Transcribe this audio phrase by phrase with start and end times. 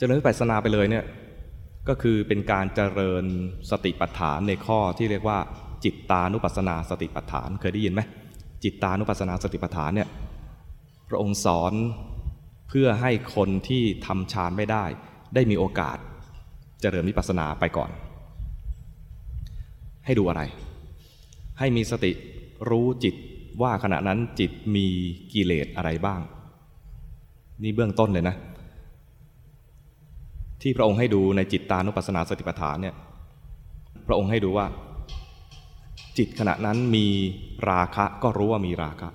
[0.00, 1.04] เจริญวิปัสสนาไปเลยเนี่ย
[1.88, 3.24] ก็คือเป็นการเจริญ
[3.70, 5.38] สติปัฏฐานในข้อที่เรียกว่า
[5.84, 8.00] จิตตานุปัสสนาสติปัฏฐานเคยได้ยินไหม
[8.64, 10.08] จิตตานุปัสสนาสติปัฏฐานเนี่ย
[11.08, 11.72] พระองค์สอน
[12.68, 14.84] เพื่อให้คนที่ทำฌานไม่ได้
[15.34, 15.98] ได้มีโอกาส
[16.80, 17.90] เจริญวิปัสสนาไปก่อน
[20.04, 20.42] ให้ดูอะไร
[21.58, 22.12] ให้มีสติ
[22.68, 23.14] รู้จิต
[23.62, 24.86] ว่าขณะนั้นจิตมี
[25.32, 26.20] กิเลสอะไรบ้าง
[27.62, 28.36] นี่เบื้องต้นเลยนะ
[30.62, 32.94] ที่พระองค์ให้ดูในจิตตานุปัสสนาสติปัฏฐานเนี่ย
[34.06, 34.66] พระองค์ให้ดูว่า
[36.18, 37.06] จิตขณะนั้นมี
[37.70, 39.08] ราคะก็รู้ว่ามีราคะ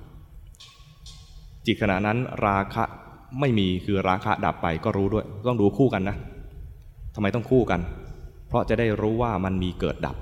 [1.67, 2.83] จิตขณะนั้นราคะ
[3.39, 6.17] ไม่มีคือราคะดับไปก็รู้ด้วย ต้องดูคู่กันนะ
[7.15, 7.79] ทำไมต้องคู่กัน
[8.47, 10.15] เพราะจะได้รู้ว่ามันมีเกิดดับ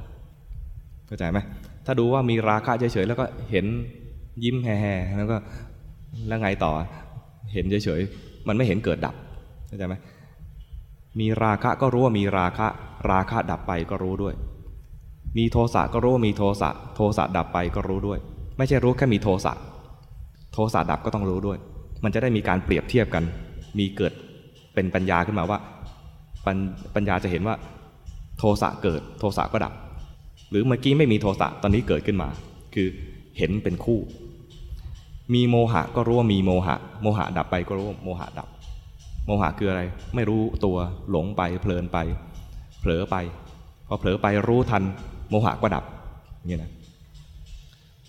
[1.08, 1.40] เข้าใจไหม
[1.86, 3.66] ถ้าดูว่ามีราคะเฉยๆแล้วก็เห็น
[4.44, 5.38] ยิ้มแห่ๆแล้วก็
[6.28, 6.72] แล้วไงต่อ
[7.54, 9.16] เห็นเฉยๆมันไม่เห็นเกิดดับ
[9.68, 9.96] เข้าใจไหม
[11.20, 12.68] มีราคะก็รู้ว่ามีราคะ
[13.12, 14.34] ราคะดับไปก็รู้ด้วย
[15.38, 18.20] มีโทสะก็รู้ว่ามีโทสะ โทสะดับไปก็รู้ด้วย
[18.58, 19.54] ไม่ใช่รู้แค่มีโทสะ
[20.54, 21.58] โทสะดับก็ต้องรู้ด้วย
[22.04, 23.24] มันจะได้มีการเปรียบเทียบกัน
[23.78, 24.14] มีเกิด
[24.74, 25.60] เป็นปัญญาขึ้นมาว่า
[26.46, 26.48] ป
[26.96, 27.56] ปัญญาจะเห็นว่า
[28.40, 29.74] โทสะเกิด โทสะก็ดับ
[30.50, 32.30] หรือเมื่อกี้ไม่มีโทสะ ตอนนี้เกิดขึ้นมา
[32.74, 32.88] คือ
[33.38, 34.00] เห็นเป็นคู่
[35.34, 38.48] มีโมหะก็รู้ว่ามีโมหะ โมหะดับไปก็รู้ว่าโมหะดับ
[39.26, 39.82] โมหะคืออะไร
[40.16, 40.78] ไม่รู้ตัว
[41.12, 41.98] หลงไปเพลินไป
[42.80, 43.16] เผลอไป
[43.88, 44.84] พอเผลอไปรู้ทัน
[45.30, 45.84] โมหะก็ดับ
[46.38, 46.72] อย่างนี้นะ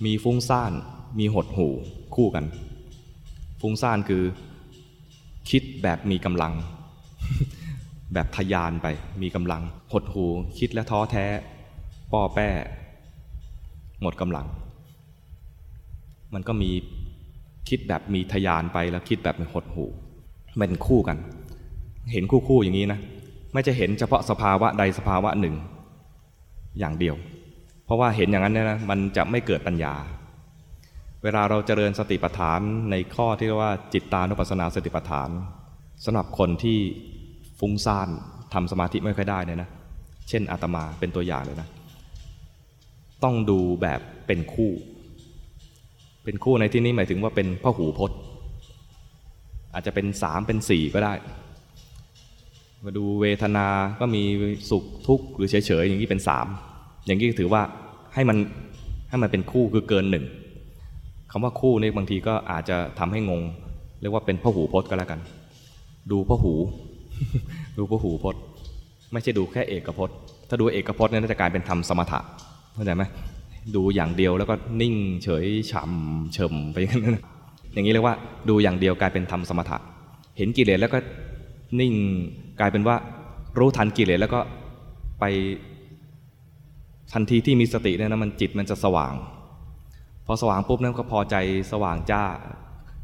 [0.04, 0.72] มีฟุ้งซ่าน
[1.18, 1.68] มีหดหู
[2.14, 2.44] คู่กัน
[3.60, 4.22] ฟุ้งซ่านคือ
[5.50, 6.52] คิดแบบมีกำลัง
[8.14, 8.86] แบบทยานไป
[9.22, 10.26] มีกำลัง หดหู
[10.58, 11.26] คิดและท้อแท้
[12.12, 12.48] ป้อแป้
[14.02, 14.46] หมดกำลัง
[16.34, 16.70] มันก็มี
[17.68, 19.86] คิดแบบมีทยานไปแล้วคิดแบบหดหู
[20.60, 21.16] มันคู่กัน
[22.12, 22.98] เห็นคู่คู่อย่างนี้นะ
[23.52, 25.54] ไม่จะเห็นเฉพาะสภาวะใดสภาวะหนึ่ง
[26.78, 27.16] อย่างเดียว
[27.84, 29.94] เพราะว่าเห็นอย่างนั้นเนี่ยนะมันจะไม่เกิดปัญญา
[31.22, 32.60] เวลาเราเจริญสติปัฏฐาน
[32.90, 35.30] ในข้อที่เรียกว่าจิตตานุปัสสนาสติปัฏฐาน
[36.04, 36.78] สำหรับคนที่
[37.60, 38.08] ฟุ้งซ่าน
[38.54, 39.70] ทำสมาธิไม่ค่อยได้เนี่ยนะ
[40.28, 41.68] เช่นอาตมาเป็นตัวอย่างเลยนะ
[43.24, 44.70] ต้องดูแบบเป็นคู่
[46.24, 48.18] เป็นคู่ในที่นี้หมายถึงว่าเป็นพ่อหูพจน์
[49.74, 51.14] อาจจะเป็นสามเป็นสี่ก็ได้
[52.84, 53.66] มาดูเวทนา
[54.00, 54.22] ก็มี
[54.70, 56.46] สุขทุกข์หรือเฉยๆอย่างนี้เป็นสาม
[57.06, 57.62] อย่างนี้ถือว่า
[58.14, 58.36] ให้มัน
[59.08, 60.24] ให้มันเป็นคู่คือเกินหนึ่ง
[61.30, 63.42] คำว่าคู่นี่บางทีก็อาจจะทำให้งง
[64.00, 65.20] เรียกว่าเป็นพ่อหูพจน์ก็แล้วกัน
[66.10, 66.54] ดูพ่อหู
[67.78, 68.42] ดูพ่อหูพจน์
[69.12, 70.16] ไม่ใช่ดูแค่เอกพจน์
[70.48, 72.20] ถ้าดูเอกพจน์เนี่ยจะกลายเป็นทำสมถะ
[72.74, 73.02] เข้าใจไหม
[73.74, 77.18] ดูอย่างเดียวแล้วก็นิ่งเฉยฉ่ำเฉมไปอย่างนั้น
[77.74, 78.16] อย่างนี้เรียกว่า
[78.48, 79.78] ดูอย่างเดียวกลายเป็นทำสมถะ
[80.36, 80.98] เห็นกิเลสแล้วก็
[81.80, 81.92] นิ่ง
[82.60, 82.96] กลายเป็นว่า
[83.58, 84.40] รู้ทันกิเลสแล้วก็
[85.20, 85.24] ไป
[87.12, 89.14] ทันทีที่มีสติเนี่ยนะมันจิตมันจะสว่าง
[90.26, 91.36] พอสว่างปุ๊บนั้นก็พอใจ
[91.72, 92.22] สว่างจ้า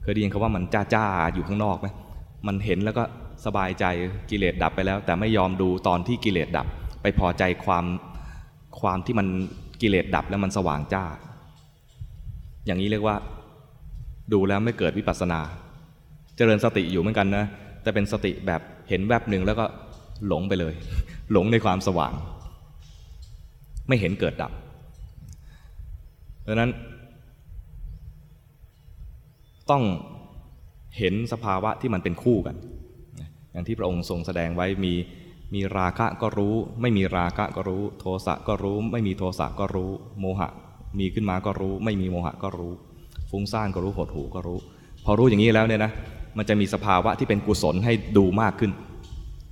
[0.02, 1.04] เคยได้ยินคาว่ามันจ้าจ้า
[1.34, 1.86] อยู่ข้างนอกไหม
[2.46, 3.02] มันเห็นแล้วก็
[3.44, 3.84] สบายใจ
[4.30, 6.66] กิเลสดับไปแล้ว แต่ไม่ยอมดูตอนที่กิเลสดับ
[7.02, 7.84] ไปพอใจความ
[8.80, 9.26] ความที่มัน
[9.80, 11.04] กิเลสดับแล้วมันสว่างจ้า
[12.66, 13.16] อย่างนี้เรียกว่า
[14.32, 15.40] ดูแล้วไม่เกิดวิปัสนา
[16.36, 17.44] เจริญสติอยู่เหมือนกันนะ
[17.82, 19.64] แต่เป็นสติแบบเห็นแวบหนึ่งแล้วก็
[20.26, 20.74] หลงไปเลย
[21.32, 22.12] หลงในความสว่าง
[23.88, 24.52] ไม่เห็นเกิดดับ
[26.46, 26.70] ดังนั้น
[29.70, 29.82] ต้อง
[30.98, 32.56] เห็นสภาวะที่มันเป็นคู่กัน
[33.52, 34.94] อย่างที่พระองค์ทรงแสดงไว้มี
[35.54, 40.48] มีราคะก็รู้ ไม่มีราคะก็รู้ โทสะก็รู้ ไม่มีโทสะก็รู้ โมหะ
[40.98, 42.72] มีขึ้นมาก็รู้ ไม่มีโมหะก็รู้
[43.30, 44.58] ฟุ้งซ่านก็รู้หดหูก็รู้
[45.04, 45.92] พอรู้อย่างนี้แล้วเนี่ยนะ
[46.38, 48.70] มันจะมีสภาวะที่เป็นกุศลให้ดูมากขึ้น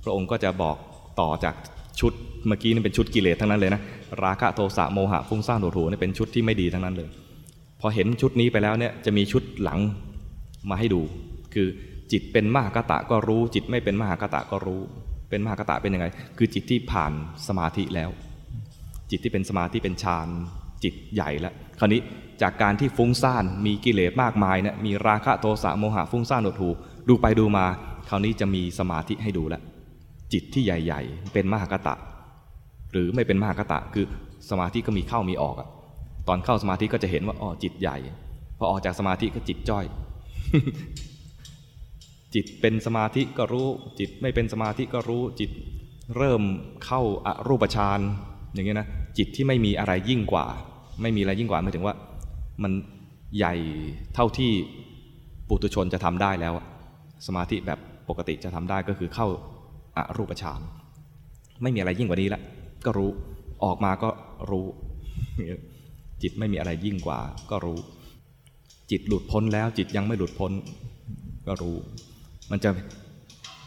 [0.03, 0.77] พระองค์ก็จะบอก
[1.19, 1.55] ต่อจาก
[1.99, 2.13] ชุด
[2.47, 3.81] เมื่อกี้นี่เป็นชุดกิเลสทั้งนั้นเลยนะ
[4.23, 7.09] ราคะโทสะโมหะฟุ้งซ่านหดหูนี่เป็นชุดที่ไม่ดีทั้งนั้นเลย
[7.81, 9.79] พอเห็นชุดนี้ไปแล้วเนี่ยจะมีชุดหลัง
[10.69, 11.01] มาให้ดู
[11.53, 11.67] คือ
[12.11, 14.81] จิตเป็นมหากตะก็รู้ จิตไม่เป็นมหากตะก็รู้
[15.29, 17.11] เป็นมหากตะเป็นยังไง คือจิตที่ผ่าน
[17.47, 18.09] สมาธิแล้ว
[19.09, 20.29] จิตที่เป็นสมาธิเป็นฌาน
[20.83, 22.01] จิตใหญ่แล้วคราวนี้
[22.41, 26.69] จากการที่ฟุ้งซ่านมีกิเลสมากมายเนี่ยมีราคะโทสะโมหะฟุ้งซ่านหดหู
[27.07, 27.65] ดูไปดูมา
[28.09, 29.61] คราวนี้จะมีสมาธิให้ดูแล้ว
[30.33, 31.95] จิตที่ใหญ่ ๆ เป็นมหากตะ
[32.91, 34.05] หรือไม่เป็นมหากตะคือ
[34.49, 35.69] สมาธิก็มีเข้ามีออกอะ
[36.27, 37.97] ตอนเข้าสมาธิก็จะเห็นว่าอ๋อจิตใหญ่
[38.57, 39.85] พอออกจากสมาธิก็จิตจ้อย
[42.35, 43.67] จิตเป็นสมาธิก็รู้
[43.99, 45.51] จิตไม่เป็นสมาธิก็รู้จิต
[46.17, 46.41] เริ่ม
[46.85, 47.99] เข้าอรูปฌาน
[48.53, 48.87] อย่างเงี้ยนะ
[49.17, 50.45] จิตที่ไม่มีอะไรยิ่งกว่า
[51.01, 51.95] ไม่มีอะไรยิ่งกว่าหมายถึงว่า
[52.63, 52.71] มัน
[53.37, 53.55] ใหญ่
[54.15, 54.51] เท่าที่
[55.47, 56.53] ปุถุชนจะทำได้แล้ว
[57.27, 57.79] สมาธิแบบ
[58.09, 59.27] ปกติจะทำได้ก็คือเข้า
[59.95, 60.59] ออรูปฌาน
[61.61, 62.41] ไม่มีอะไรยิ่งกว่านี้ละ
[62.85, 63.09] ก็รู้
[63.63, 64.09] ออกมาก็
[64.49, 64.65] รู้
[66.21, 67.19] จิตไม่มีอะไรยิ่งกว่า
[67.51, 67.79] ก็รู้
[68.91, 70.51] จิตหลุดพ้นแล้ว จิตยังไม่หลุดพ้น
[71.47, 71.75] ก็รู้
[72.51, 72.69] มันจะ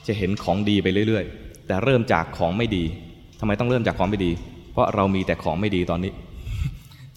[0.06, 2.84] จะเห็นของดีไปเรื่อย ๆ แต่เริ่มจากของไม่ดี
[3.40, 4.30] ทำไมต้องเริ่มจากของไม่ดี
[4.72, 6.12] เพราะเรามีแต่ของไม่ดีตอนนี้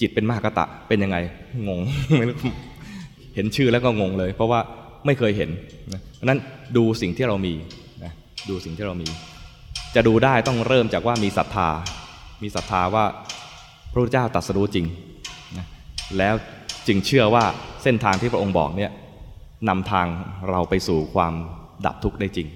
[0.01, 1.17] จิตเป็นมหากตะเป็นยังไง
[1.67, 1.81] งง
[3.35, 4.59] เห็นชื่อแล้วก็งงเลย เพราะว่า
[5.05, 5.49] ไม่เคยเห็น
[5.93, 6.39] นะเพราะนั้น
[6.77, 7.53] ดูสิ่งที่เรามี
[8.03, 8.11] นะ
[8.49, 9.07] ดูสิ่งที่เรามี
[9.95, 11.69] จะดูได้ต้องเริ่มจากว่ามีศรัทธา
[12.43, 13.05] มีศรัทธาว่า
[13.91, 14.85] พระพุทธเจ้าตรัสรู้จริง
[15.57, 15.65] นะ
[16.17, 16.35] แล้ว
[16.87, 17.45] จึงเชื่อว่า
[17.83, 18.91] เส้นทางที่พระองค์บอกเนี่ย
[19.69, 20.07] นำทาง
[20.49, 21.33] เราไปสู่ความ
[21.85, 22.47] ดับทุกข์ได้จริง